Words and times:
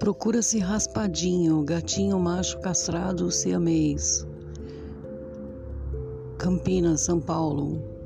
Procura-se 0.00 0.58
raspadinho, 0.58 1.62
gatinho 1.62 2.18
macho 2.18 2.58
castrado 2.60 3.30
siamês. 3.30 4.26
Campinas, 6.38 7.02
São 7.02 7.20
Paulo. 7.20 7.99